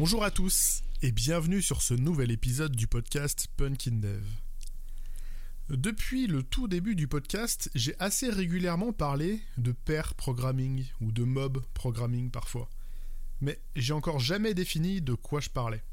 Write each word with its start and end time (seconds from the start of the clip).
Bonjour 0.00 0.24
à 0.24 0.30
tous 0.30 0.82
et 1.02 1.12
bienvenue 1.12 1.60
sur 1.60 1.82
ce 1.82 1.92
nouvel 1.92 2.30
épisode 2.30 2.74
du 2.74 2.86
podcast 2.86 3.48
Punkin 3.58 3.96
Dev. 3.96 4.24
Depuis 5.68 6.26
le 6.26 6.42
tout 6.42 6.68
début 6.68 6.94
du 6.94 7.06
podcast, 7.06 7.70
j'ai 7.74 7.94
assez 7.98 8.30
régulièrement 8.30 8.94
parlé 8.94 9.42
de 9.58 9.72
pair 9.72 10.14
programming 10.14 10.86
ou 11.02 11.12
de 11.12 11.22
mob 11.22 11.62
programming 11.74 12.30
parfois. 12.30 12.70
Mais 13.42 13.60
j'ai 13.76 13.92
encore 13.92 14.20
jamais 14.20 14.54
défini 14.54 15.02
de 15.02 15.12
quoi 15.12 15.42
je 15.42 15.50
parlais. 15.50 15.84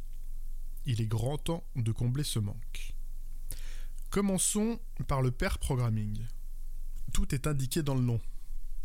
Il 0.85 1.01
est 1.01 1.05
grand 1.05 1.37
temps 1.37 1.65
de 1.75 1.91
combler 1.91 2.23
ce 2.23 2.39
manque. 2.39 2.93
Commençons 4.09 4.79
par 5.09 5.21
le 5.21 5.31
pair 5.31 5.59
programming. 5.59 6.17
Tout 7.11 7.35
est 7.35 7.45
indiqué 7.45 7.83
dans 7.83 7.95
le 7.95 8.03
nom. 8.03 8.21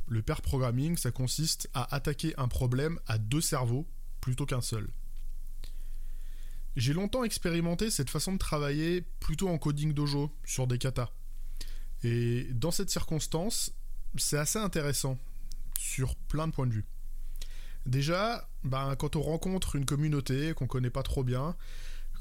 Le 0.09 0.21
pair 0.21 0.43
programming, 0.43 0.97
ça 0.97 1.13
consiste 1.13 1.71
à 1.75 1.95
attaquer 1.95 2.35
un 2.39 2.49
problème 2.49 2.99
à 3.07 3.19
deux 3.19 3.41
cerveaux 3.41 3.87
plutôt 4.21 4.47
qu'un 4.47 4.61
seul. 4.61 4.91
J'ai 6.77 6.95
longtemps 6.95 7.25
expérimenté 7.25 7.91
cette 7.91 8.09
façon 8.09 8.33
de 8.33 8.39
travailler 8.39 9.03
plutôt 9.21 9.49
en 9.49 9.59
coding 9.59 9.93
dojo, 9.93 10.31
sur 10.45 10.67
des 10.67 10.79
katas. 10.79 11.11
Et 12.03 12.49
dans 12.53 12.71
cette 12.71 12.91
circonstance, 12.91 13.73
c'est 14.17 14.39
assez 14.39 14.59
intéressant, 14.59 15.19
sur 15.79 16.17
plein 16.17 16.49
de 16.49 16.53
points 16.53 16.67
de 16.67 16.73
vue. 16.73 16.87
Déjà, 17.85 18.49
ben, 18.65 18.97
quand 18.97 19.17
on 19.17 19.23
rencontre 19.23 19.77
une 19.77 19.85
communauté 19.85 20.55
qu'on 20.55 20.67
connaît 20.67 20.91
pas 20.91 21.03
trop 21.03 21.25
bien, 21.25 21.57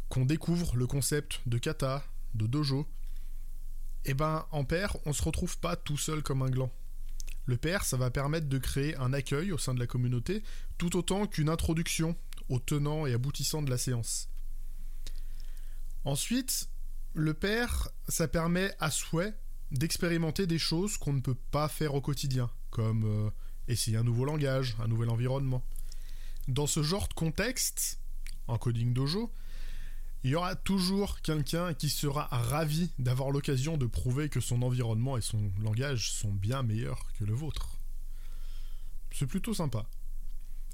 qu'on 0.09 0.25
découvre 0.25 0.75
le 0.75 0.87
concept 0.87 1.41
de 1.45 1.57
kata, 1.57 2.03
de 2.33 2.47
dojo, 2.47 2.87
et 4.03 4.11
eh 4.11 4.13
ben 4.15 4.47
en 4.49 4.65
pair, 4.65 4.97
on 5.05 5.13
se 5.13 5.21
retrouve 5.21 5.59
pas 5.59 5.75
tout 5.75 5.97
seul 5.97 6.23
comme 6.23 6.41
un 6.41 6.49
gland. 6.49 6.71
Le 7.45 7.55
pair, 7.55 7.85
ça 7.85 7.97
va 7.97 8.09
permettre 8.09 8.47
de 8.47 8.57
créer 8.57 8.95
un 8.97 9.13
accueil 9.13 9.51
au 9.51 9.59
sein 9.59 9.75
de 9.75 9.79
la 9.79 9.85
communauté, 9.85 10.41
tout 10.79 10.97
autant 10.97 11.27
qu'une 11.27 11.49
introduction 11.49 12.15
aux 12.49 12.59
tenants 12.59 13.05
et 13.05 13.13
aboutissants 13.13 13.61
de 13.61 13.69
la 13.69 13.77
séance. 13.77 14.27
Ensuite, 16.05 16.69
le 17.13 17.33
pair, 17.33 17.89
ça 18.07 18.27
permet 18.27 18.73
à 18.79 18.89
souhait 18.89 19.35
d'expérimenter 19.71 20.47
des 20.47 20.59
choses 20.59 20.97
qu'on 20.97 21.13
ne 21.13 21.21
peut 21.21 21.37
pas 21.51 21.67
faire 21.67 21.95
au 21.95 22.01
quotidien, 22.01 22.49
comme 22.69 23.03
euh, 23.05 23.29
essayer 23.67 23.97
un 23.97 24.03
nouveau 24.03 24.25
langage, 24.25 24.75
un 24.79 24.87
nouvel 24.87 25.09
environnement. 25.09 25.63
Dans 26.47 26.67
ce 26.67 26.83
genre 26.83 27.07
de 27.07 27.13
contexte, 27.13 27.99
en 28.47 28.57
coding 28.57 28.93
dojo, 28.93 29.31
il 30.23 30.31
y 30.31 30.35
aura 30.35 30.55
toujours 30.55 31.21
quelqu'un 31.21 31.73
qui 31.73 31.89
sera 31.89 32.27
ravi 32.31 32.91
d'avoir 32.99 33.31
l'occasion 33.31 33.77
de 33.77 33.87
prouver 33.87 34.29
que 34.29 34.39
son 34.39 34.61
environnement 34.61 35.17
et 35.17 35.21
son 35.21 35.51
langage 35.59 36.11
sont 36.11 36.31
bien 36.31 36.61
meilleurs 36.61 37.11
que 37.17 37.23
le 37.23 37.33
vôtre. 37.33 37.77
C'est 39.11 39.25
plutôt 39.25 39.53
sympa. 39.53 39.87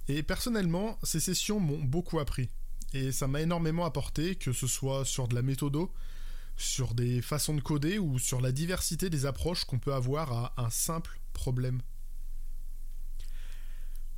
Et 0.10 0.22
personnellement, 0.24 0.98
ces 1.04 1.20
sessions 1.20 1.60
m'ont 1.60 1.82
beaucoup 1.82 2.20
appris. 2.20 2.50
Et 2.94 3.12
ça 3.12 3.28
m'a 3.28 3.42
énormément 3.42 3.86
apporté, 3.86 4.36
que 4.36 4.54
ce 4.54 4.68
soit 4.68 5.06
sur 5.06 5.28
de 5.28 5.36
la 5.36 5.42
méthodo, 5.42 5.94
sur 6.56 6.94
des 6.94 7.22
façons 7.22 7.54
de 7.54 7.62
coder 7.62 8.00
ou 8.00 8.18
sur 8.18 8.42
la 8.42 8.52
diversité 8.52 9.10
des 9.10 9.26
approches 9.26 9.66
qu'on 9.66 9.80
peut 9.80 9.94
avoir 9.94 10.32
à 10.32 10.54
un 10.58 10.70
simple 10.70 11.20
problème. 11.34 11.82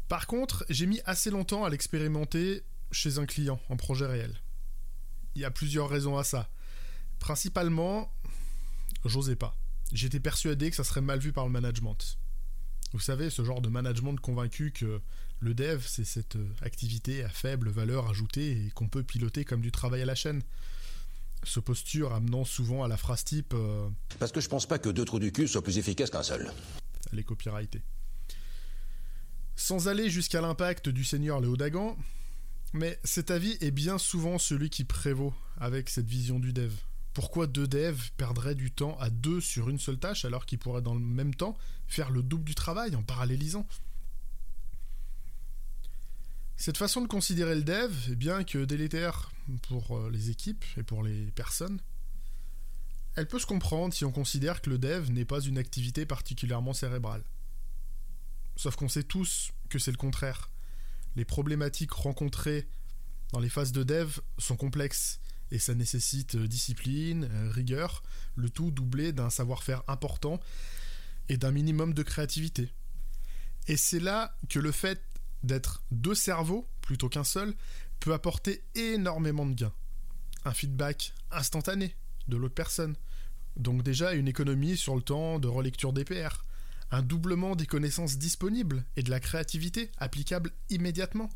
Par 0.08 0.26
contre, 0.26 0.66
j'ai 0.70 0.86
mis 0.86 1.02
assez 1.06 1.30
longtemps 1.30 1.66
à 1.66 1.70
l'expérimenter 1.70 2.64
chez 2.92 3.20
un 3.20 3.26
client 3.26 3.59
en 3.70 3.78
projet 3.78 4.08
réel. 4.08 4.42
Il 5.36 5.42
y 5.42 5.45
a 5.45 5.52
plusieurs 5.52 5.89
raisons 5.89 6.17
à 6.17 6.23
ça. 6.23 6.50
Principalement, 7.20 8.11
j'osais 9.05 9.36
pas. 9.36 9.55
J'étais 9.92 10.20
persuadé 10.20 10.70
que 10.70 10.76
ça 10.76 10.83
serait 10.83 11.02
mal 11.02 11.20
vu 11.20 11.32
par 11.32 11.45
le 11.45 11.52
management. 11.52 12.17
Vous 12.93 12.99
savez, 12.99 13.30
ce 13.30 13.43
genre 13.43 13.61
de 13.61 13.70
management 13.70 14.16
convaincu 14.20 14.72
que 14.72 15.02
le 15.42 15.54
dev, 15.54 15.83
c'est 15.86 16.04
cette 16.04 16.36
euh, 16.36 16.54
activité 16.61 17.23
à 17.23 17.30
faible 17.30 17.70
valeur 17.70 18.10
ajoutée 18.10 18.52
et 18.52 18.72
qu'on 18.72 18.89
peut 18.89 19.04
piloter 19.04 19.45
comme 19.45 19.61
du 19.61 19.72
travail 19.72 20.02
à 20.02 20.05
la 20.05 20.16
chaîne. 20.16 20.42
Ce 21.44 21.61
posture 21.61 22.14
amenant 22.14 22.44
souvent 22.44 22.83
à 22.83 22.89
la 22.89 22.98
phrase 22.98 23.23
type 23.23 23.54
euh, 23.54 23.88
Parce 24.20 24.33
que 24.33 24.42
je 24.42 24.49
pense 24.49 24.66
pas 24.66 24.80
que 24.80 24.89
deux 24.89 25.05
trous 25.05 25.20
du 25.20 25.32
cul 25.32 25.48
soient 25.48 25.64
plus 25.64 25.78
efficaces 25.78 26.10
qu'un 26.10 26.23
seul. 26.23 26.52
Elle 27.14 27.20
est 27.20 27.23
copyrightée. 27.23 27.82
Sans 29.55 29.88
aller 29.88 30.10
jusqu'à 30.10 30.42
l'impact 30.42 30.89
du 30.89 31.05
seigneur 31.05 31.39
Léo 31.39 31.55
Dagan, 31.55 31.98
mais 32.73 32.99
cet 33.05 33.32
avis 33.32 33.58
est 33.61 33.72
bien 33.72 33.98
souvent 33.98 34.38
celui 34.38 34.70
qui 34.70 34.83
prévaut 34.83 35.33
avec 35.58 35.89
cette 35.89 36.08
vision 36.08 36.39
du 36.39 36.52
dev. 36.52 36.73
Pourquoi 37.14 37.48
deux 37.48 37.67
devs 37.67 38.11
perdraient 38.17 38.55
du 38.55 38.72
temps 38.72 38.98
à 38.99 39.10
deux 39.10 39.42
sur 39.42 39.70
une 39.70 39.80
seule 39.80 39.98
tâche 39.98 40.26
alors 40.26 40.45
qu'ils 40.45 40.60
pourraient 40.60 40.82
dans 40.82 40.94
le 40.94 40.99
même 40.99 41.33
temps 41.33 41.58
faire 41.88 42.11
le 42.11 42.22
double 42.22 42.44
du 42.44 42.55
travail 42.55 42.95
en 42.95 43.04
parallélisant? 43.04 43.66
Cette 46.59 46.75
façon 46.75 46.99
de 46.99 47.08
considérer 47.08 47.55
le 47.55 47.64
dev 47.64 47.93
est 48.11 48.15
bien 48.17 48.43
que 48.43 48.65
délétère 48.65 49.31
pour 49.70 49.95
euh, 49.97 50.09
les 50.11 50.30
équipes 50.30 50.65
et 50.75 50.83
pour 50.83 51.03
les 51.03 51.31
personnes. 51.31 51.80
Elle 53.15 53.30
peut 53.30 53.39
se 53.39 53.45
comprendre 53.45 53.93
si 53.93 54.03
on 54.03 54.11
considère 54.11 54.61
que 54.61 54.69
le 54.69 54.77
dev 54.77 55.09
n'est 55.09 55.23
pas 55.23 55.39
une 55.39 55.58
activité 55.58 56.05
particulièrement 56.05 56.73
cérébrale. 56.73 57.23
Sauf 58.58 58.75
qu'on 58.75 58.89
sait 58.89 59.03
tous 59.03 59.53
que 59.69 59.80
c'est 59.80 59.92
le 59.92 59.98
contraire. 59.98 60.52
Les 61.15 61.23
problématiques 61.23 61.93
rencontrées 61.93 62.67
dans 63.31 63.39
les 63.39 63.48
phases 63.48 63.71
de 63.71 63.83
dev 63.83 64.19
sont 64.37 64.58
complexes 64.58 65.21
et 65.52 65.59
ça 65.59 65.75
nécessite 65.75 66.36
euh, 66.36 66.45
discipline, 66.45 67.30
euh, 67.31 67.52
rigueur, 67.52 68.03
le 68.36 68.49
tout 68.49 68.69
doublé 68.69 69.14
d'un 69.14 69.30
savoir-faire 69.30 69.81
important 69.87 70.42
et 71.30 71.37
d'un 71.37 71.52
minimum 71.52 71.93
de 71.93 72.03
créativité. 72.03 72.73
Et 73.69 73.77
c'est 73.77 74.02
là 74.02 74.36
que 74.49 74.59
le 74.59 74.73
fait 74.73 75.02
d'être 75.44 75.83
deux 75.92 76.16
cerveaux 76.16 76.67
plutôt 76.82 77.10
qu'un 77.10 77.23
seul 77.23 77.54
peut 78.00 78.14
apporter 78.14 78.64
énormément 78.76 79.45
de 79.45 79.54
gains. 79.54 79.73
Un 80.45 80.54
feedback 80.54 81.14
instantané 81.32 81.95
de 82.27 82.38
l'autre 82.38 82.55
personne, 82.55 82.95
donc 83.55 83.83
déjà 83.83 84.14
une 84.14 84.28
économie 84.28 84.78
sur 84.78 84.95
le 84.95 85.02
temps 85.02 85.39
de 85.39 85.48
relecture 85.48 85.94
des 85.94 86.05
PR, 86.05 86.45
un 86.92 87.02
doublement 87.02 87.55
des 87.55 87.66
connaissances 87.66 88.17
disponibles 88.17 88.83
et 88.95 89.04
de 89.04 89.10
la 89.10 89.20
créativité 89.20 89.92
applicable 89.98 90.52
immédiatement. 90.70 91.30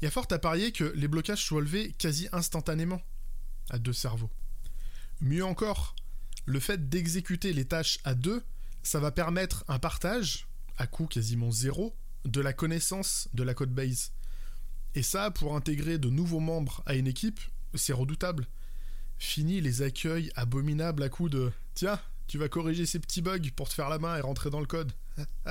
Il 0.00 0.04
y 0.04 0.08
a 0.08 0.10
fort 0.10 0.26
à 0.30 0.38
parier 0.38 0.72
que 0.72 0.92
les 0.96 1.08
blocages 1.08 1.44
soient 1.44 1.60
levés 1.60 1.92
quasi 1.98 2.28
instantanément 2.32 3.02
à 3.70 3.78
deux 3.78 3.92
cerveaux. 3.92 4.30
Mieux 5.20 5.44
encore, 5.44 5.94
le 6.46 6.60
fait 6.60 6.88
d'exécuter 6.88 7.52
les 7.52 7.66
tâches 7.66 7.98
à 8.04 8.14
deux, 8.14 8.42
ça 8.82 9.00
va 9.00 9.10
permettre 9.10 9.64
un 9.68 9.78
partage, 9.78 10.48
à 10.78 10.86
coût 10.86 11.06
quasiment 11.06 11.50
zéro, 11.50 11.94
de 12.24 12.40
la 12.40 12.52
connaissance 12.52 13.28
de 13.34 13.42
la 13.42 13.54
code 13.54 13.72
base. 13.72 14.12
Et 14.94 15.02
ça, 15.02 15.30
pour 15.30 15.56
intégrer 15.56 15.98
de 15.98 16.10
nouveaux 16.10 16.40
membres 16.40 16.82
à 16.86 16.94
une 16.94 17.06
équipe, 17.06 17.40
c'est 17.74 17.92
redoutable. 17.92 18.46
Fini 19.18 19.60
les 19.60 19.82
accueils 19.82 20.32
abominables 20.34 21.02
à 21.02 21.08
coup 21.08 21.28
de 21.28 21.52
Tiens, 21.74 22.00
tu 22.26 22.38
vas 22.38 22.48
corriger 22.48 22.86
ces 22.86 22.98
petits 22.98 23.22
bugs 23.22 23.50
pour 23.54 23.68
te 23.68 23.74
faire 23.74 23.88
la 23.88 23.98
main 23.98 24.16
et 24.16 24.20
rentrer 24.20 24.50
dans 24.50 24.60
le 24.60 24.66
code. 24.66 24.92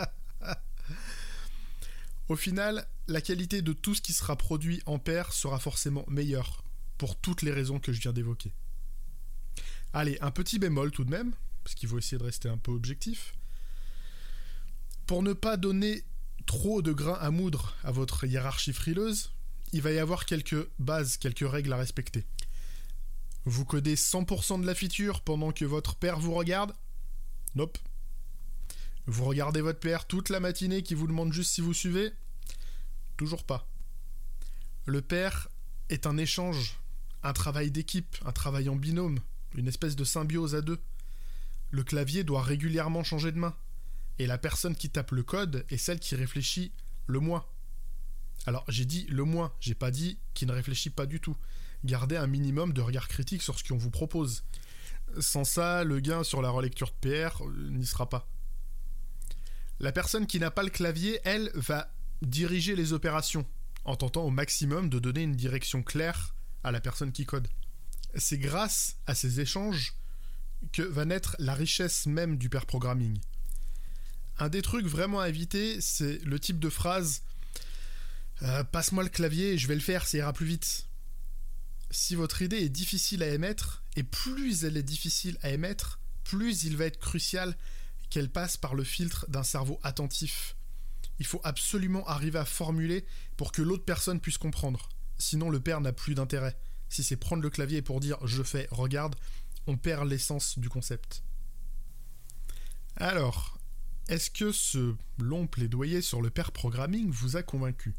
Au 2.29 2.35
final, 2.35 2.87
la 3.07 3.21
qualité 3.21 3.61
de 3.61 3.73
tout 3.73 3.95
ce 3.95 4.01
qui 4.01 4.13
sera 4.13 4.35
produit 4.35 4.81
en 4.85 4.99
paire 4.99 5.33
sera 5.33 5.59
forcément 5.59 6.05
meilleure, 6.07 6.63
pour 6.97 7.15
toutes 7.15 7.41
les 7.41 7.51
raisons 7.51 7.79
que 7.79 7.91
je 7.91 7.99
viens 7.99 8.13
d'évoquer. 8.13 8.53
Allez, 9.93 10.17
un 10.21 10.31
petit 10.31 10.59
bémol 10.59 10.91
tout 10.91 11.03
de 11.03 11.09
même, 11.09 11.33
parce 11.63 11.75
qu'il 11.75 11.89
faut 11.89 11.97
essayer 11.97 12.17
de 12.17 12.23
rester 12.23 12.47
un 12.49 12.57
peu 12.57 12.71
objectif. 12.71 13.33
Pour 15.07 15.23
ne 15.23 15.33
pas 15.33 15.57
donner 15.57 16.03
trop 16.49 16.81
de 16.81 16.93
grains 16.93 17.19
à 17.21 17.29
moudre 17.29 17.75
à 17.83 17.91
votre 17.91 18.25
hiérarchie 18.25 18.73
frileuse, 18.73 19.29
il 19.71 19.83
va 19.83 19.91
y 19.91 19.99
avoir 19.99 20.25
quelques 20.25 20.67
bases, 20.79 21.17
quelques 21.17 21.47
règles 21.47 21.71
à 21.71 21.77
respecter. 21.77 22.25
Vous 23.45 23.65
codez 23.65 23.95
100% 23.95 24.59
de 24.59 24.65
la 24.65 24.73
feature 24.73 25.21
pendant 25.21 25.51
que 25.51 25.63
votre 25.63 25.93
père 25.93 26.19
vous 26.19 26.33
regarde? 26.33 26.73
Nope. 27.53 27.77
Vous 29.05 29.25
regardez 29.25 29.61
votre 29.61 29.79
père 29.79 30.07
toute 30.07 30.29
la 30.29 30.39
matinée 30.39 30.81
qui 30.81 30.95
vous 30.95 31.05
demande 31.05 31.33
juste 31.33 31.51
si 31.51 31.61
vous 31.61 31.75
suivez? 31.75 32.11
Toujours 33.15 33.43
pas. 33.43 33.67
Le 34.87 35.03
père 35.03 35.49
est 35.89 36.07
un 36.07 36.17
échange, 36.17 36.79
un 37.21 37.33
travail 37.33 37.69
d'équipe, 37.69 38.17
un 38.25 38.31
travail 38.31 38.69
en 38.69 38.75
binôme, 38.75 39.19
une 39.53 39.67
espèce 39.67 39.95
de 39.95 40.03
symbiose 40.03 40.55
à 40.55 40.61
deux. 40.61 40.79
Le 41.69 41.83
clavier 41.83 42.23
doit 42.23 42.41
régulièrement 42.41 43.03
changer 43.03 43.31
de 43.31 43.37
main, 43.37 43.55
et 44.19 44.27
la 44.27 44.37
personne 44.37 44.75
qui 44.75 44.89
tape 44.89 45.11
le 45.11 45.23
code 45.23 45.65
est 45.69 45.77
celle 45.77 45.99
qui 45.99 46.15
réfléchit 46.15 46.73
le 47.07 47.19
moins. 47.19 47.45
Alors 48.45 48.65
j'ai 48.67 48.85
dit 48.85 49.05
le 49.09 49.23
moins, 49.23 49.53
j'ai 49.59 49.75
pas 49.75 49.91
dit 49.91 50.19
qui 50.33 50.45
ne 50.45 50.51
réfléchit 50.51 50.89
pas 50.89 51.05
du 51.05 51.19
tout. 51.19 51.37
Gardez 51.85 52.17
un 52.17 52.27
minimum 52.27 52.73
de 52.73 52.81
regard 52.81 53.07
critique 53.07 53.41
sur 53.41 53.57
ce 53.57 53.63
qu'on 53.63 53.77
vous 53.77 53.89
propose. 53.89 54.43
Sans 55.19 55.45
ça, 55.45 55.83
le 55.83 56.01
gain 56.01 56.23
sur 56.23 56.41
la 56.41 56.49
relecture 56.49 56.93
de 57.01 57.09
PR 57.09 57.41
euh, 57.41 57.69
n'y 57.71 57.85
sera 57.85 58.09
pas. 58.09 58.27
La 59.79 59.93
personne 59.93 60.27
qui 60.27 60.39
n'a 60.39 60.51
pas 60.51 60.63
le 60.63 60.69
clavier, 60.69 61.19
elle, 61.23 61.51
va 61.55 61.91
diriger 62.21 62.75
les 62.75 62.91
opérations, 62.91 63.45
en 63.85 63.95
tentant 63.95 64.23
au 64.23 64.29
maximum 64.29 64.89
de 64.89 64.99
donner 64.99 65.23
une 65.23 65.35
direction 65.35 65.81
claire 65.81 66.35
à 66.63 66.71
la 66.71 66.81
personne 66.81 67.13
qui 67.13 67.25
code. 67.25 67.47
C'est 68.15 68.37
grâce 68.37 68.97
à 69.07 69.15
ces 69.15 69.39
échanges 69.39 69.93
que 70.73 70.81
va 70.81 71.05
naître 71.05 71.37
la 71.39 71.53
richesse 71.53 72.05
même 72.05 72.37
du 72.37 72.49
pair 72.49 72.65
programming. 72.65 73.17
Un 74.39 74.47
des 74.47 74.61
trucs 74.61 74.85
vraiment 74.85 75.19
à 75.19 75.27
éviter, 75.29 75.81
c'est 75.81 76.23
le 76.23 76.39
type 76.39 76.59
de 76.59 76.69
phrase 76.69 77.23
Euh, 78.41 78.63
passe-moi 78.63 79.03
le 79.03 79.09
clavier, 79.09 79.57
je 79.57 79.67
vais 79.67 79.75
le 79.75 79.81
faire, 79.81 80.07
ça 80.07 80.17
ira 80.17 80.31
plus 80.31 80.45
vite. 80.45 80.87
Si 81.91 82.15
votre 82.15 82.41
idée 82.41 82.59
est 82.59 82.69
difficile 82.69 83.21
à 83.21 83.27
émettre, 83.27 83.83
et 83.97 84.03
plus 84.03 84.63
elle 84.63 84.77
est 84.77 84.83
difficile 84.83 85.37
à 85.41 85.49
émettre, 85.49 85.99
plus 86.23 86.63
il 86.63 86.77
va 86.77 86.85
être 86.85 86.99
crucial 86.99 87.57
qu'elle 88.09 88.29
passe 88.29 88.55
par 88.55 88.75
le 88.75 88.85
filtre 88.85 89.25
d'un 89.29 89.43
cerveau 89.43 89.77
attentif. 89.83 90.55
Il 91.19 91.25
faut 91.25 91.41
absolument 91.43 92.07
arriver 92.07 92.39
à 92.39 92.45
formuler 92.45 93.05
pour 93.35 93.51
que 93.51 93.61
l'autre 93.61 93.83
personne 93.83 94.21
puisse 94.21 94.37
comprendre. 94.37 94.87
Sinon, 95.17 95.49
le 95.49 95.59
père 95.59 95.81
n'a 95.81 95.91
plus 95.91 96.15
d'intérêt. 96.15 96.57
Si 96.87 97.03
c'est 97.03 97.17
prendre 97.17 97.43
le 97.43 97.49
clavier 97.49 97.81
pour 97.81 97.99
dire 97.99 98.25
je 98.25 98.41
fais, 98.41 98.69
regarde, 98.71 99.17
on 99.67 99.75
perd 99.75 100.07
l'essence 100.07 100.57
du 100.57 100.69
concept. 100.69 101.23
Alors, 102.95 103.58
est-ce 104.09 104.31
que 104.31 104.51
ce 104.51 104.95
long 105.19 105.45
plaidoyer 105.45 106.01
sur 106.01 106.21
le 106.21 106.31
pair 106.31 106.51
programming 106.51 107.11
vous 107.11 107.37
a 107.37 107.43
convaincu 107.43 107.93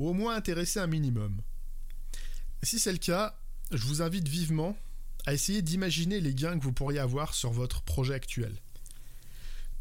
Ou 0.00 0.08
au 0.08 0.12
moins 0.12 0.34
intéressé 0.34 0.80
un 0.80 0.88
minimum 0.88 1.40
Si 2.64 2.80
c'est 2.80 2.92
le 2.92 2.98
cas, 2.98 3.38
je 3.70 3.84
vous 3.84 4.02
invite 4.02 4.26
vivement 4.26 4.76
à 5.24 5.32
essayer 5.32 5.62
d'imaginer 5.62 6.20
les 6.20 6.34
gains 6.34 6.58
que 6.58 6.64
vous 6.64 6.72
pourriez 6.72 6.98
avoir 6.98 7.32
sur 7.32 7.52
votre 7.52 7.82
projet 7.82 8.12
actuel. 8.12 8.60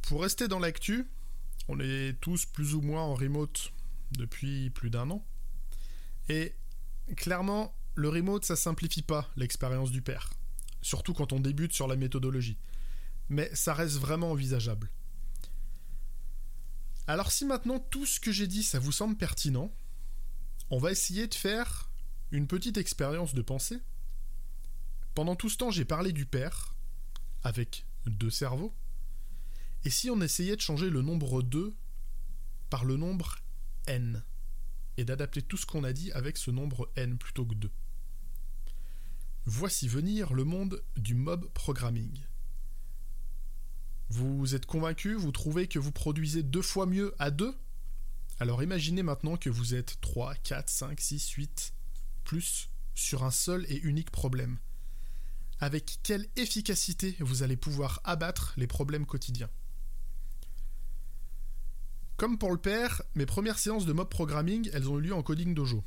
Pour 0.04 0.22
rester 0.22 0.48
dans 0.48 0.60
l'actu, 0.60 1.08
on 1.68 1.80
est 1.80 2.14
tous 2.22 2.46
plus 2.46 2.76
ou 2.76 2.82
moins 2.82 3.02
en 3.02 3.16
remote 3.16 3.74
depuis 4.12 4.70
plus 4.70 4.92
d'un 4.92 5.10
an. 5.10 5.26
Et 6.30 6.54
clairement, 7.18 7.76
le 7.96 8.10
remote, 8.10 8.46
ça 8.46 8.56
simplifie 8.56 9.02
pas 9.02 9.32
l'expérience 9.36 9.90
du 9.90 10.04
père. 10.04 10.30
Surtout 10.84 11.14
quand 11.14 11.34
on 11.34 11.40
débute 11.40 11.74
sur 11.74 11.88
la 11.88 11.96
méthodologie. 11.96 12.58
Mais 13.30 13.50
ça 13.56 13.74
reste 13.74 13.98
vraiment 13.98 14.30
envisageable. 14.30 14.92
Alors 17.08 17.32
si 17.32 17.46
maintenant 17.46 17.80
tout 17.80 18.06
ce 18.06 18.20
que 18.20 18.32
j'ai 18.32 18.48
dit, 18.48 18.64
ça 18.64 18.80
vous 18.80 18.92
semble 18.92 19.18
pertinent, 19.18 19.74
on 20.70 20.78
va 20.78 20.92
essayer 20.92 21.28
de 21.28 21.36
faire 21.36 21.90
une 22.32 22.48
petite 22.48 22.78
expérience 22.78 23.34
de 23.34 23.42
pensée. 23.42 23.80
Pendant 25.14 25.36
tout 25.36 25.50
ce 25.50 25.58
temps, 25.58 25.70
j'ai 25.70 25.86
parlé 25.86 26.12
du 26.12 26.26
père, 26.26 26.74
avec 27.44 27.86
deux 28.06 28.30
cerveaux. 28.30 28.74
Et 29.86 29.90
si 29.90 30.10
on 30.10 30.22
essayait 30.22 30.56
de 30.56 30.62
changer 30.62 30.90
le 30.90 31.02
nombre 31.02 31.44
2 31.44 31.74
par 32.70 32.86
le 32.86 32.96
nombre 32.96 33.40
n 33.86 34.24
et 34.98 35.04
d'adapter 35.04 35.42
tout 35.42 35.58
ce 35.58 35.66
qu'on 35.66 35.84
a 35.84 35.94
dit 35.94 36.12
avec 36.14 36.38
ce 36.38 36.52
nombre 36.52 36.90
n 36.96 37.18
plutôt 37.18 37.46
que 37.46 37.56
2 37.56 37.70
Voici 39.46 39.90
venir 39.90 40.34
le 40.34 40.46
monde 40.46 40.82
du 40.96 41.16
mob 41.16 41.50
programming. 41.54 42.18
Vous 44.10 44.56
êtes 44.56 44.66
convaincu, 44.66 45.16
vous 45.16 45.32
trouvez 45.32 45.68
que 45.68 45.80
vous 45.80 45.92
produisez 45.92 46.44
deux 46.44 46.62
fois 46.62 46.86
mieux 46.86 47.14
à 47.20 47.32
deux? 47.32 47.56
Alors 48.40 48.62
imaginez 48.62 49.04
maintenant 49.04 49.38
que 49.38 49.50
vous 49.50 49.74
êtes 49.74 50.00
3, 50.02 50.36
4, 50.36 50.70
5, 50.70 51.00
6, 51.00 51.30
8, 51.30 51.74
plus 52.24 52.70
sur 52.96 53.24
un 53.24 53.32
seul 53.32 53.66
et 53.70 53.80
unique 53.80 54.12
problème. 54.12 54.60
Avec 55.60 56.00
quelle 56.04 56.28
efficacité 56.36 57.16
vous 57.20 57.44
allez 57.44 57.56
pouvoir 57.56 58.02
abattre 58.04 58.54
les 58.58 58.68
problèmes 58.68 59.06
quotidiens? 59.06 59.50
Comme 62.18 62.38
pour 62.38 62.52
le 62.52 62.58
père, 62.58 63.02
mes 63.16 63.26
premières 63.26 63.60
séances 63.60 63.86
de 63.86 63.94
mob 63.94 64.10
programming, 64.10 64.70
elles 64.74 64.90
ont 64.90 65.00
eu 65.00 65.04
lieu 65.04 65.14
en 65.14 65.24
coding 65.24 65.54
dojo. 65.54 65.84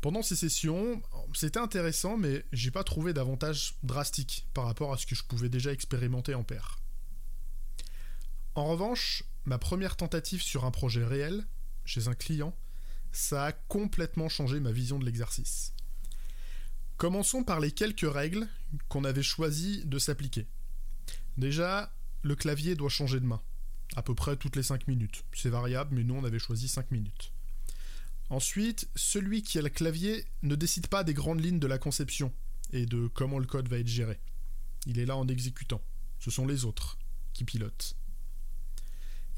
Pendant 0.00 0.22
ces 0.22 0.36
sessions, 0.36 1.02
c'était 1.32 1.58
intéressant, 1.58 2.16
mais 2.16 2.44
j'ai 2.52 2.70
pas 2.70 2.84
trouvé 2.84 3.14
d'avantage 3.14 3.74
drastique 3.82 4.46
par 4.52 4.66
rapport 4.66 4.92
à 4.92 4.98
ce 4.98 5.06
que 5.06 5.14
je 5.14 5.24
pouvais 5.24 5.48
déjà 5.48 5.72
expérimenter 5.72 6.34
en 6.34 6.44
pair. 6.44 6.78
En 8.54 8.66
revanche, 8.66 9.24
ma 9.46 9.58
première 9.58 9.96
tentative 9.96 10.42
sur 10.42 10.64
un 10.64 10.70
projet 10.70 11.04
réel, 11.04 11.44
chez 11.84 12.08
un 12.08 12.14
client, 12.14 12.56
ça 13.10 13.46
a 13.46 13.52
complètement 13.52 14.28
changé 14.28 14.60
ma 14.60 14.70
vision 14.70 14.98
de 14.98 15.04
l'exercice. 15.04 15.72
Commençons 16.96 17.42
par 17.42 17.58
les 17.58 17.72
quelques 17.72 18.10
règles 18.10 18.46
qu'on 18.88 19.04
avait 19.04 19.22
choisi 19.22 19.84
de 19.84 19.98
s'appliquer. 19.98 20.46
Déjà, 21.36 21.92
le 22.22 22.36
clavier 22.36 22.76
doit 22.76 22.88
changer 22.88 23.18
de 23.18 23.26
main 23.26 23.42
à 23.96 24.02
peu 24.02 24.14
près 24.14 24.36
toutes 24.36 24.56
les 24.56 24.62
5 24.62 24.88
minutes. 24.88 25.24
C'est 25.32 25.50
variable, 25.50 25.94
mais 25.94 26.04
nous 26.04 26.14
on 26.14 26.24
avait 26.24 26.38
choisi 26.38 26.68
5 26.68 26.90
minutes. 26.90 27.32
Ensuite, 28.30 28.88
celui 28.94 29.42
qui 29.42 29.58
a 29.58 29.62
le 29.62 29.68
clavier 29.68 30.24
ne 30.42 30.54
décide 30.54 30.86
pas 30.86 31.04
des 31.04 31.14
grandes 31.14 31.44
lignes 31.44 31.60
de 31.60 31.66
la 31.66 31.78
conception 31.78 32.32
et 32.72 32.86
de 32.86 33.08
comment 33.08 33.38
le 33.38 33.46
code 33.46 33.68
va 33.68 33.78
être 33.78 33.88
géré. 33.88 34.18
Il 34.86 34.98
est 34.98 35.06
là 35.06 35.16
en 35.16 35.28
exécutant. 35.28 35.82
Ce 36.18 36.30
sont 36.30 36.46
les 36.46 36.64
autres 36.64 36.98
qui 37.32 37.44
pilotent. 37.44 37.96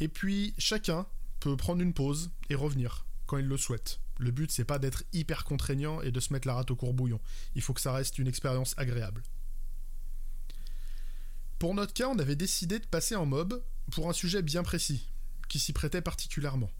Et 0.00 0.08
puis, 0.08 0.54
chacun 0.58 1.06
peut 1.40 1.56
prendre 1.56 1.82
une 1.82 1.94
pause 1.94 2.30
et 2.50 2.54
revenir 2.54 3.06
quand 3.26 3.38
il 3.38 3.46
le 3.46 3.56
souhaite. 3.56 4.00
Le 4.18 4.30
but, 4.30 4.50
c'est 4.50 4.64
pas 4.64 4.78
d'être 4.78 5.04
hyper 5.12 5.44
contraignant 5.44 6.00
et 6.00 6.10
de 6.10 6.20
se 6.20 6.32
mettre 6.32 6.48
la 6.48 6.54
rate 6.54 6.70
au 6.70 6.76
courbouillon. 6.76 7.20
Il 7.54 7.62
faut 7.62 7.74
que 7.74 7.80
ça 7.80 7.92
reste 7.92 8.18
une 8.18 8.28
expérience 8.28 8.74
agréable. 8.76 9.22
Pour 11.58 11.74
notre 11.74 11.92
cas, 11.92 12.08
on 12.08 12.18
avait 12.18 12.36
décidé 12.36 12.78
de 12.78 12.86
passer 12.86 13.16
en 13.16 13.26
mob 13.26 13.62
pour 13.90 14.08
un 14.08 14.12
sujet 14.12 14.42
bien 14.42 14.62
précis, 14.62 15.08
qui 15.48 15.58
s'y 15.58 15.72
prêtait 15.72 16.02
particulièrement. 16.02 16.70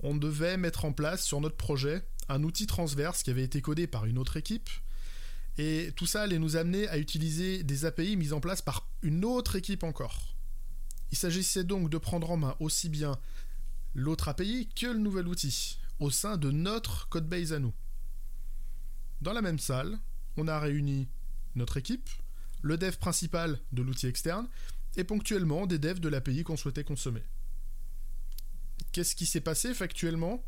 On 0.00 0.14
devait 0.14 0.56
mettre 0.56 0.84
en 0.84 0.92
place 0.92 1.24
sur 1.24 1.40
notre 1.40 1.56
projet 1.56 2.06
un 2.28 2.42
outil 2.42 2.66
transverse 2.66 3.22
qui 3.22 3.30
avait 3.30 3.44
été 3.44 3.60
codé 3.60 3.86
par 3.86 4.06
une 4.06 4.18
autre 4.18 4.36
équipe, 4.36 4.70
et 5.58 5.92
tout 5.96 6.06
ça 6.06 6.22
allait 6.22 6.38
nous 6.38 6.56
amener 6.56 6.88
à 6.88 6.98
utiliser 6.98 7.62
des 7.62 7.84
API 7.84 8.16
mises 8.16 8.32
en 8.32 8.40
place 8.40 8.62
par 8.62 8.88
une 9.02 9.24
autre 9.24 9.56
équipe 9.56 9.82
encore. 9.82 10.33
Il 11.14 11.16
s'agissait 11.16 11.62
donc 11.62 11.90
de 11.90 11.98
prendre 11.98 12.28
en 12.32 12.36
main 12.36 12.56
aussi 12.58 12.88
bien 12.88 13.20
l'autre 13.94 14.26
API 14.26 14.68
que 14.74 14.88
le 14.88 14.98
nouvel 14.98 15.28
outil, 15.28 15.78
au 16.00 16.10
sein 16.10 16.36
de 16.36 16.50
notre 16.50 17.08
codebase 17.08 17.52
à 17.52 17.60
nous. 17.60 17.72
Dans 19.20 19.32
la 19.32 19.40
même 19.40 19.60
salle, 19.60 19.96
on 20.36 20.48
a 20.48 20.58
réuni 20.58 21.06
notre 21.54 21.76
équipe, 21.76 22.10
le 22.62 22.76
dev 22.76 22.96
principal 22.96 23.60
de 23.70 23.82
l'outil 23.82 24.08
externe, 24.08 24.48
et 24.96 25.04
ponctuellement 25.04 25.68
des 25.68 25.78
devs 25.78 26.00
de 26.00 26.08
l'API 26.08 26.42
qu'on 26.42 26.56
souhaitait 26.56 26.82
consommer. 26.82 27.22
Qu'est-ce 28.90 29.14
qui 29.14 29.26
s'est 29.26 29.40
passé 29.40 29.72
factuellement? 29.72 30.44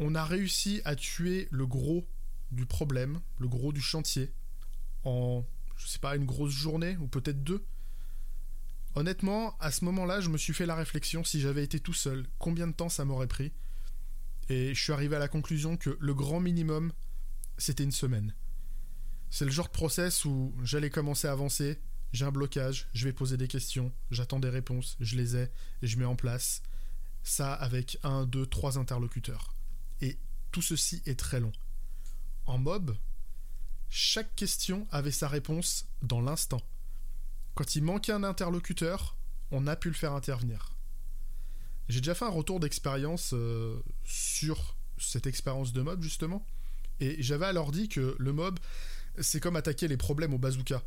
On 0.00 0.16
a 0.16 0.24
réussi 0.24 0.82
à 0.84 0.96
tuer 0.96 1.46
le 1.52 1.68
gros 1.68 2.04
du 2.50 2.66
problème, 2.66 3.20
le 3.38 3.46
gros 3.46 3.72
du 3.72 3.80
chantier, 3.80 4.32
en, 5.04 5.44
je 5.76 5.86
sais 5.86 6.00
pas, 6.00 6.16
une 6.16 6.26
grosse 6.26 6.52
journée 6.52 6.96
ou 6.96 7.06
peut-être 7.06 7.44
deux. 7.44 7.64
Honnêtement, 8.94 9.56
à 9.58 9.70
ce 9.70 9.84
moment-là, 9.86 10.20
je 10.20 10.28
me 10.28 10.36
suis 10.36 10.52
fait 10.52 10.66
la 10.66 10.74
réflexion 10.74 11.24
si 11.24 11.40
j'avais 11.40 11.64
été 11.64 11.80
tout 11.80 11.94
seul, 11.94 12.26
combien 12.38 12.66
de 12.66 12.72
temps 12.72 12.90
ça 12.90 13.04
m'aurait 13.04 13.26
pris 13.26 13.52
Et 14.48 14.74
je 14.74 14.82
suis 14.82 14.92
arrivé 14.92 15.16
à 15.16 15.18
la 15.18 15.28
conclusion 15.28 15.76
que 15.76 15.96
le 15.98 16.14
grand 16.14 16.40
minimum, 16.40 16.92
c'était 17.56 17.84
une 17.84 17.92
semaine. 17.92 18.34
C'est 19.30 19.46
le 19.46 19.50
genre 19.50 19.68
de 19.68 19.72
process 19.72 20.26
où 20.26 20.54
j'allais 20.62 20.90
commencer 20.90 21.26
à 21.26 21.32
avancer, 21.32 21.80
j'ai 22.12 22.26
un 22.26 22.32
blocage, 22.32 22.88
je 22.92 23.06
vais 23.06 23.14
poser 23.14 23.38
des 23.38 23.48
questions, 23.48 23.92
j'attends 24.10 24.40
des 24.40 24.50
réponses, 24.50 24.96
je 25.00 25.16
les 25.16 25.36
ai 25.36 25.48
et 25.80 25.86
je 25.86 25.98
mets 25.98 26.04
en 26.04 26.16
place. 26.16 26.62
Ça 27.22 27.54
avec 27.54 27.98
un, 28.02 28.26
deux, 28.26 28.44
trois 28.44 28.78
interlocuteurs. 28.78 29.54
Et 30.02 30.18
tout 30.50 30.60
ceci 30.60 31.02
est 31.06 31.18
très 31.18 31.40
long. 31.40 31.52
En 32.44 32.58
mob, 32.58 32.94
chaque 33.88 34.34
question 34.34 34.86
avait 34.90 35.10
sa 35.10 35.28
réponse 35.28 35.86
dans 36.02 36.20
l'instant. 36.20 36.60
Quand 37.54 37.76
il 37.76 37.82
manquait 37.82 38.12
un 38.12 38.24
interlocuteur, 38.24 39.16
on 39.50 39.66
a 39.66 39.76
pu 39.76 39.88
le 39.88 39.94
faire 39.94 40.12
intervenir. 40.12 40.74
J'ai 41.88 42.00
déjà 42.00 42.14
fait 42.14 42.24
un 42.24 42.30
retour 42.30 42.60
d'expérience 42.60 43.32
euh, 43.34 43.78
sur 44.04 44.76
cette 44.98 45.26
expérience 45.26 45.72
de 45.72 45.82
mob 45.82 46.02
justement, 46.02 46.46
et 47.00 47.22
j'avais 47.22 47.46
alors 47.46 47.72
dit 47.72 47.88
que 47.88 48.16
le 48.18 48.32
mob, 48.32 48.58
c'est 49.20 49.40
comme 49.40 49.56
attaquer 49.56 49.88
les 49.88 49.96
problèmes 49.96 50.32
au 50.32 50.38
bazooka 50.38 50.82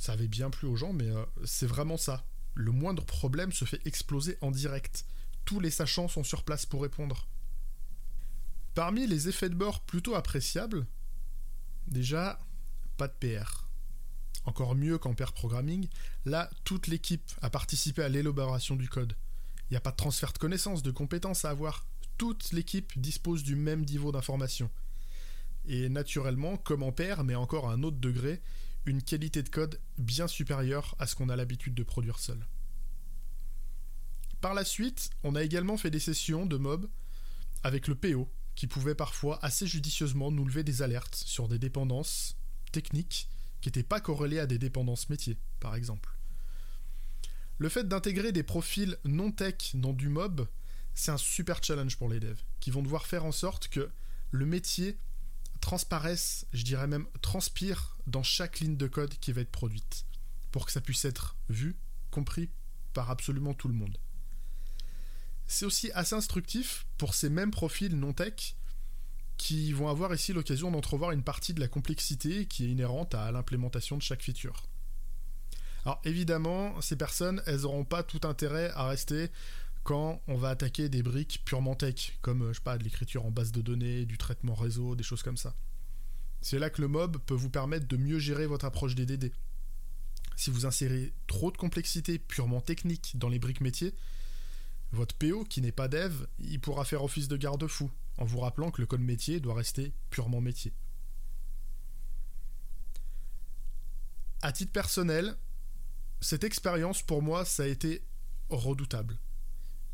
ça 0.00 0.12
avait 0.12 0.28
bien 0.28 0.48
plu 0.48 0.66
aux 0.66 0.76
gens, 0.76 0.94
mais 0.94 1.10
euh, 1.10 1.22
c'est 1.44 1.66
vraiment 1.66 1.98
ça. 1.98 2.24
Le 2.54 2.72
moindre 2.72 3.04
problème 3.04 3.52
se 3.52 3.66
fait 3.66 3.86
exploser 3.86 4.38
en 4.40 4.50
direct. 4.50 5.04
Tous 5.44 5.60
les 5.60 5.70
sachants 5.70 6.08
sont 6.08 6.24
sur 6.24 6.42
place 6.42 6.64
pour 6.64 6.82
répondre. 6.82 7.28
Parmi 8.74 9.06
les 9.06 9.28
effets 9.28 9.50
de 9.50 9.54
bord 9.54 9.80
plutôt 9.80 10.14
appréciables, 10.14 10.86
déjà, 11.86 12.40
pas 12.96 13.08
de 13.08 13.12
PR. 13.12 13.69
Encore 14.50 14.74
mieux 14.74 14.98
qu'en 14.98 15.14
pair 15.14 15.32
programming, 15.32 15.86
là, 16.24 16.50
toute 16.64 16.88
l'équipe 16.88 17.30
a 17.40 17.50
participé 17.50 18.02
à 18.02 18.08
l'élaboration 18.08 18.74
du 18.74 18.88
code. 18.88 19.14
Il 19.70 19.74
n'y 19.74 19.76
a 19.76 19.80
pas 19.80 19.92
de 19.92 19.96
transfert 19.96 20.32
de 20.32 20.38
connaissances, 20.38 20.82
de 20.82 20.90
compétences 20.90 21.44
à 21.44 21.50
avoir. 21.50 21.86
Toute 22.18 22.50
l'équipe 22.50 23.00
dispose 23.00 23.44
du 23.44 23.54
même 23.54 23.84
niveau 23.84 24.10
d'information. 24.10 24.68
Et 25.66 25.88
naturellement, 25.88 26.56
comme 26.56 26.82
en 26.82 26.90
pair, 26.90 27.22
mais 27.22 27.36
encore 27.36 27.70
à 27.70 27.74
un 27.74 27.84
autre 27.84 27.98
degré, 27.98 28.42
une 28.86 29.04
qualité 29.04 29.44
de 29.44 29.50
code 29.50 29.80
bien 29.98 30.26
supérieure 30.26 30.96
à 30.98 31.06
ce 31.06 31.14
qu'on 31.14 31.28
a 31.28 31.36
l'habitude 31.36 31.74
de 31.74 31.84
produire 31.84 32.18
seul. 32.18 32.44
Par 34.40 34.52
la 34.52 34.64
suite, 34.64 35.10
on 35.22 35.36
a 35.36 35.44
également 35.44 35.76
fait 35.76 35.92
des 35.92 36.00
sessions 36.00 36.44
de 36.44 36.56
mob 36.56 36.90
avec 37.62 37.86
le 37.86 37.94
PO, 37.94 38.28
qui 38.56 38.66
pouvait 38.66 38.96
parfois 38.96 39.38
assez 39.44 39.68
judicieusement 39.68 40.32
nous 40.32 40.44
lever 40.44 40.64
des 40.64 40.82
alertes 40.82 41.14
sur 41.14 41.46
des 41.46 41.60
dépendances 41.60 42.36
techniques 42.72 43.28
qui 43.60 43.68
n'étaient 43.68 43.82
pas 43.82 44.00
corrélées 44.00 44.38
à 44.38 44.46
des 44.46 44.58
dépendances 44.58 45.08
métiers, 45.08 45.38
par 45.60 45.74
exemple. 45.74 46.10
Le 47.58 47.68
fait 47.68 47.86
d'intégrer 47.86 48.32
des 48.32 48.42
profils 48.42 48.96
non 49.04 49.30
tech 49.30 49.74
dans 49.74 49.92
du 49.92 50.08
mob, 50.08 50.48
c'est 50.94 51.10
un 51.10 51.18
super 51.18 51.62
challenge 51.62 51.96
pour 51.96 52.08
les 52.08 52.20
devs, 52.20 52.42
qui 52.58 52.70
vont 52.70 52.82
devoir 52.82 53.06
faire 53.06 53.24
en 53.24 53.32
sorte 53.32 53.68
que 53.68 53.90
le 54.30 54.46
métier 54.46 54.98
transparaisse, 55.60 56.46
je 56.52 56.64
dirais 56.64 56.86
même 56.86 57.06
transpire 57.20 57.98
dans 58.06 58.22
chaque 58.22 58.60
ligne 58.60 58.76
de 58.76 58.86
code 58.86 59.14
qui 59.18 59.32
va 59.32 59.42
être 59.42 59.50
produite, 59.50 60.06
pour 60.50 60.66
que 60.66 60.72
ça 60.72 60.80
puisse 60.80 61.04
être 61.04 61.36
vu, 61.48 61.76
compris 62.10 62.48
par 62.92 63.10
absolument 63.10 63.54
tout 63.54 63.68
le 63.68 63.74
monde. 63.74 63.98
C'est 65.46 65.66
aussi 65.66 65.90
assez 65.92 66.14
instructif 66.14 66.86
pour 66.96 67.14
ces 67.14 67.28
mêmes 67.28 67.50
profils 67.50 67.94
non-tech 67.94 68.56
qui 69.40 69.72
vont 69.72 69.88
avoir 69.88 70.12
ici 70.12 70.34
l'occasion 70.34 70.70
d'entrevoir 70.70 71.12
une 71.12 71.22
partie 71.22 71.54
de 71.54 71.60
la 71.60 71.66
complexité 71.66 72.44
qui 72.44 72.66
est 72.66 72.68
inhérente 72.68 73.14
à 73.14 73.32
l'implémentation 73.32 73.96
de 73.96 74.02
chaque 74.02 74.20
feature. 74.20 74.64
Alors 75.86 75.98
évidemment, 76.04 76.78
ces 76.82 76.94
personnes, 76.94 77.42
elles 77.46 77.62
n'auront 77.62 77.86
pas 77.86 78.02
tout 78.02 78.20
intérêt 78.24 78.70
à 78.74 78.86
rester 78.86 79.30
quand 79.82 80.20
on 80.28 80.36
va 80.36 80.50
attaquer 80.50 80.90
des 80.90 81.02
briques 81.02 81.40
purement 81.46 81.74
tech, 81.74 82.18
comme 82.20 82.48
je 82.48 82.58
sais 82.58 82.62
pas, 82.62 82.76
de 82.76 82.84
l'écriture 82.84 83.24
en 83.24 83.30
base 83.30 83.50
de 83.50 83.62
données, 83.62 84.04
du 84.04 84.18
traitement 84.18 84.54
réseau, 84.54 84.94
des 84.94 85.02
choses 85.02 85.22
comme 85.22 85.38
ça. 85.38 85.54
C'est 86.42 86.58
là 86.58 86.68
que 86.68 86.82
le 86.82 86.88
mob 86.88 87.16
peut 87.24 87.32
vous 87.32 87.48
permettre 87.48 87.88
de 87.88 87.96
mieux 87.96 88.18
gérer 88.18 88.46
votre 88.46 88.66
approche 88.66 88.94
des 88.94 89.06
DD. 89.06 89.32
Si 90.36 90.50
vous 90.50 90.66
insérez 90.66 91.14
trop 91.26 91.50
de 91.50 91.56
complexité 91.56 92.18
purement 92.18 92.60
technique 92.60 93.12
dans 93.14 93.30
les 93.30 93.38
briques 93.38 93.62
métiers, 93.62 93.94
votre 94.92 95.14
PO, 95.14 95.44
qui 95.44 95.62
n'est 95.62 95.72
pas 95.72 95.88
dev, 95.88 96.26
il 96.40 96.60
pourra 96.60 96.84
faire 96.84 97.02
office 97.02 97.28
de 97.28 97.38
garde-fou, 97.38 97.90
en 98.20 98.24
vous 98.26 98.38
rappelant 98.38 98.70
que 98.70 98.80
le 98.80 98.86
code 98.86 99.00
métier 99.00 99.40
doit 99.40 99.54
rester 99.54 99.92
purement 100.10 100.40
métier. 100.40 100.72
À 104.42 104.52
titre 104.52 104.72
personnel, 104.72 105.36
cette 106.20 106.44
expérience 106.44 107.02
pour 107.02 107.22
moi, 107.22 107.44
ça 107.44 107.64
a 107.64 107.66
été 107.66 108.02
redoutable. 108.50 109.18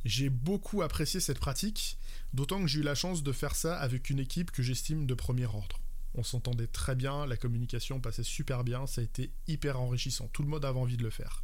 J'ai 0.05 0.29
beaucoup 0.29 0.83
apprécié 0.83 1.21
cette 1.21 1.39
pratique, 1.39 1.99
d'autant 2.33 2.61
que 2.61 2.67
j'ai 2.67 2.81
eu 2.81 2.83
la 2.83 2.95
chance 2.95 3.23
de 3.23 3.33
faire 3.33 3.57
ça 3.57 3.77
avec 3.79 4.11
une 4.11 4.21
équipe 4.21 4.51
que 4.51 4.63
j'estime 4.63 5.07
de 5.07 5.15
premier 5.15 5.47
ordre. 5.47 5.81
On 6.15 6.23
s'entendait 6.23 6.67
très 6.67 6.95
bien, 6.95 7.27
la 7.27 7.37
communication 7.37 8.01
passait 8.01 8.23
super 8.23 8.65
bien, 8.65 8.87
ça 8.87 9.01
a 9.01 9.05
été 9.05 9.31
hyper 9.49 9.81
enrichissant, 9.81 10.29
tout 10.29 10.43
le 10.43 10.49
monde 10.49 10.65
avait 10.65 10.79
envie 10.79 10.97
de 10.97 11.03
le 11.03 11.11
faire. 11.11 11.43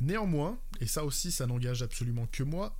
Néanmoins, 0.00 0.58
et 0.80 0.86
ça 0.86 1.04
aussi 1.04 1.30
ça 1.30 1.46
n'engage 1.46 1.82
absolument 1.82 2.26
que 2.26 2.42
moi, 2.42 2.76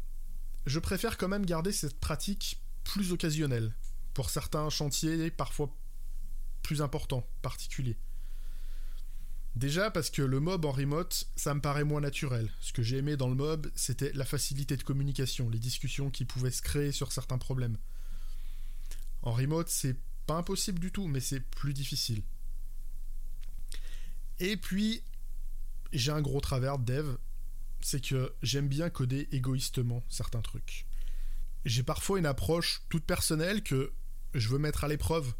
je 0.66 0.78
préfère 0.78 1.18
quand 1.18 1.28
même 1.28 1.47
garder 1.47 1.73
cette 1.73 1.99
pratique 2.00 2.62
plus 2.85 3.12
occasionnelle, 3.12 3.75
pour 4.12 4.30
certains 4.30 4.71
chantiers 4.71 5.30
parfois 5.30 5.75
plus 6.62 6.83
importants, 6.83 7.28
particuliers. 7.42 7.99
Déjà 9.56 9.90
parce 9.90 10.11
que 10.11 10.23
le 10.23 10.40
mob 10.40 10.64
en 10.64 10.73
remote, 10.73 11.28
ça 11.37 11.54
me 11.54 11.61
paraît 11.61 11.85
moins 11.85 12.00
naturel. 12.00 12.50
Ce 12.61 12.73
que 12.73 12.83
j'ai 12.83 12.99
aimé 12.99 13.16
dans 13.16 13.28
le 13.28 13.37
mob, 13.37 13.71
c'était 13.76 14.12
la 14.14 14.25
facilité 14.25 14.76
de 14.76 14.83
communication, 14.83 15.49
les 15.49 15.61
discussions 15.61 16.11
qui 16.11 16.25
pouvaient 16.25 16.50
se 16.50 16.62
créer 16.62 16.90
sur 16.90 17.12
certains 17.12 17.38
problèmes. 17.38 17.78
En 19.23 19.33
remote, 19.33 19.68
c'est 19.68 19.97
pas 20.26 20.35
impossible 20.35 20.80
du 20.80 20.90
tout, 20.90 21.06
mais 21.06 21.21
c'est 21.21 21.40
plus 21.40 21.73
difficile. 21.73 22.23
Et 24.40 24.56
puis, 24.56 25.04
j'ai 25.92 26.11
un 26.11 26.23
gros 26.23 26.40
travers 26.40 26.78
de 26.78 26.85
dev, 26.85 27.16
c'est 27.84 28.00
que 28.00 28.32
j'aime 28.42 28.66
bien 28.66 28.88
coder 28.88 29.28
égoïstement 29.30 30.02
certains 30.08 30.40
trucs. 30.40 30.86
J'ai 31.66 31.82
parfois 31.82 32.18
une 32.18 32.24
approche 32.24 32.80
toute 32.88 33.04
personnelle 33.04 33.62
que 33.62 33.92
je 34.32 34.48
veux 34.48 34.56
mettre 34.56 34.84
à 34.84 34.88
l'épreuve 34.88 35.34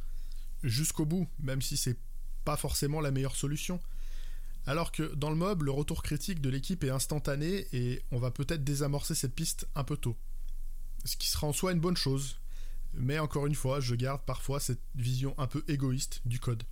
jusqu'au 0.63 1.07
bout, 1.07 1.27
même 1.39 1.63
si 1.63 1.79
c'est 1.79 1.97
pas 2.45 2.59
forcément 2.59 3.01
la 3.01 3.13
meilleure 3.13 3.35
solution. 3.35 3.81
Alors 4.67 4.93
que 4.93 5.15
dans 5.15 5.31
le 5.31 5.37
mob, 5.37 5.63
le 5.63 5.71
retour 5.71 6.03
critique 6.03 6.43
de 6.43 6.51
l'équipe 6.51 6.85
est 6.85 6.91
instantané 6.91 7.67
et 7.73 8.03
on 8.11 8.19
va 8.19 8.31
peut-être 8.31 8.63
désamorcer 8.63 9.15
cette 9.15 9.35
piste 9.35 9.67
un 9.75 9.83
peu 9.85 9.97
tôt. 9.97 10.17
Ce 11.07 11.17
qui 11.17 11.29
sera 11.29 11.47
en 11.47 11.55
soi 11.55 11.73
une 11.73 11.81
bonne 11.81 11.97
chose. 11.97 12.39
Mais 12.93 13.19
encore 13.19 13.47
une 13.47 13.55
fois, 13.55 13.81
je 13.81 13.95
garde 13.95 14.21
parfois 14.21 14.61
cette 14.61 14.83
vision 14.97 15.35
un 15.39 15.47
peu 15.47 15.65
égoïste 15.67 16.21
du 16.27 16.41
code. 16.41 16.63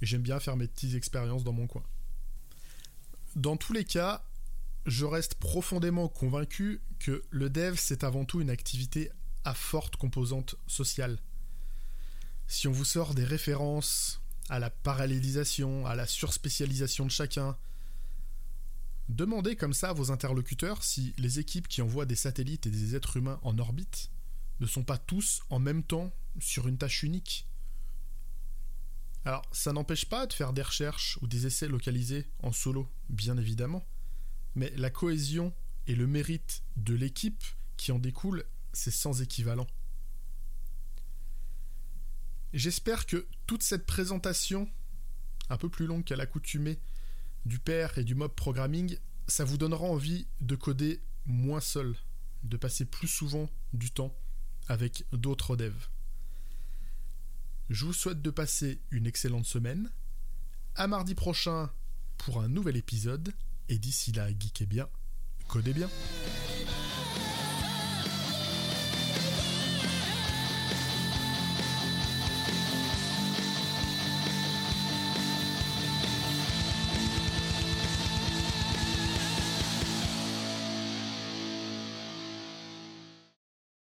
J'aime 0.00 0.22
bien 0.22 0.40
faire 0.40 0.56
mes 0.56 0.68
petites 0.68 0.94
expériences 0.94 1.44
dans 1.44 1.52
mon 1.52 1.66
coin. 1.66 1.84
Dans 3.36 3.58
tous 3.58 3.74
les 3.74 3.84
cas, 3.84 4.24
je 4.88 5.04
reste 5.04 5.34
profondément 5.34 6.08
convaincu 6.08 6.80
que 6.98 7.22
le 7.30 7.50
dev, 7.50 7.76
c'est 7.76 8.04
avant 8.04 8.24
tout 8.24 8.40
une 8.40 8.50
activité 8.50 9.10
à 9.44 9.54
forte 9.54 9.96
composante 9.96 10.56
sociale. 10.66 11.18
Si 12.46 12.66
on 12.66 12.72
vous 12.72 12.84
sort 12.84 13.14
des 13.14 13.24
références 13.24 14.20
à 14.48 14.58
la 14.58 14.70
parallélisation, 14.70 15.86
à 15.86 15.94
la 15.94 16.06
surspécialisation 16.06 17.04
de 17.04 17.10
chacun. 17.10 17.56
Demandez 19.08 19.56
comme 19.56 19.74
ça 19.74 19.90
à 19.90 19.92
vos 19.92 20.10
interlocuteurs 20.10 20.82
si 20.84 21.14
les 21.18 21.38
équipes 21.38 21.68
qui 21.68 21.82
envoient 21.82 22.06
des 22.06 22.16
satellites 22.16 22.66
et 22.66 22.70
des 22.70 22.94
êtres 22.94 23.16
humains 23.16 23.38
en 23.42 23.58
orbite 23.58 24.10
ne 24.60 24.66
sont 24.66 24.84
pas 24.84 24.98
tous 24.98 25.42
en 25.50 25.58
même 25.58 25.82
temps 25.82 26.12
sur 26.40 26.68
une 26.68 26.78
tâche 26.78 27.02
unique. 27.02 27.46
Alors, 29.24 29.42
ça 29.52 29.72
n'empêche 29.72 30.06
pas 30.06 30.26
de 30.26 30.32
faire 30.32 30.52
des 30.52 30.62
recherches 30.62 31.18
ou 31.20 31.26
des 31.26 31.46
essais 31.46 31.68
localisés 31.68 32.26
en 32.42 32.52
solo, 32.52 32.88
bien 33.08 33.36
évidemment, 33.36 33.84
mais 34.58 34.72
la 34.76 34.90
cohésion 34.90 35.54
et 35.86 35.94
le 35.94 36.08
mérite 36.08 36.64
de 36.76 36.94
l'équipe 36.94 37.44
qui 37.76 37.92
en 37.92 38.00
découle, 38.00 38.44
c'est 38.72 38.90
sans 38.90 39.22
équivalent. 39.22 39.68
J'espère 42.52 43.06
que 43.06 43.28
toute 43.46 43.62
cette 43.62 43.86
présentation, 43.86 44.68
un 45.48 45.56
peu 45.56 45.68
plus 45.68 45.86
longue 45.86 46.02
qu'à 46.02 46.16
l'accoutumée, 46.16 46.80
du 47.46 47.60
père 47.60 47.96
et 47.98 48.04
du 48.04 48.16
mob 48.16 48.34
programming, 48.34 48.98
ça 49.28 49.44
vous 49.44 49.58
donnera 49.58 49.84
envie 49.84 50.26
de 50.40 50.56
coder 50.56 51.00
moins 51.24 51.60
seul, 51.60 51.94
de 52.42 52.56
passer 52.56 52.84
plus 52.84 53.08
souvent 53.08 53.48
du 53.72 53.92
temps 53.92 54.16
avec 54.66 55.04
d'autres 55.12 55.54
devs. 55.54 55.88
Je 57.70 57.84
vous 57.84 57.92
souhaite 57.92 58.22
de 58.22 58.30
passer 58.30 58.80
une 58.90 59.06
excellente 59.06 59.46
semaine. 59.46 59.92
À 60.74 60.88
mardi 60.88 61.14
prochain 61.14 61.70
pour 62.16 62.40
un 62.40 62.48
nouvel 62.48 62.76
épisode. 62.76 63.32
Et 63.68 63.78
d'ici 63.78 64.12
là, 64.12 64.28
geekez 64.30 64.66
bien, 64.66 64.88
codez 65.46 65.74
bien. 65.74 65.88